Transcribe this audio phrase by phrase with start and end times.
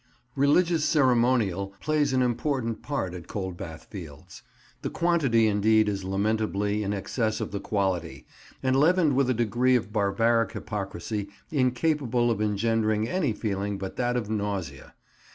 [0.35, 4.41] RELIGIOUS ceremonial plays an important part at Coldbath Fields.
[4.81, 8.25] The quantity, indeed, is lamentably in excess of the quality,
[8.63, 14.17] and leavened with a degree of barbaric hypocrisy incapable of engendering any feeling but that
[14.17, 14.95] of nausea.